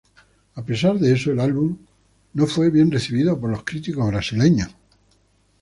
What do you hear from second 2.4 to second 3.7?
fue bien recibido por los